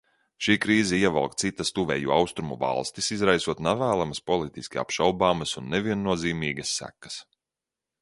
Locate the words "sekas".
6.83-7.25